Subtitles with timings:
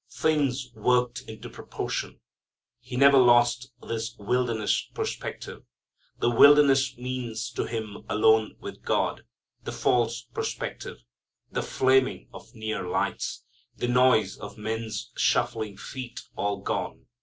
[0.09, 2.21] Things worked into proportion.
[2.79, 5.61] He never lost this wilderness perspective.
[6.17, 9.25] The wilderness means to Him alone with God,
[9.63, 11.03] the false perspective,
[11.51, 13.45] the flaming of near lights,
[13.77, 17.05] the noise of men's shuffling feet all gone.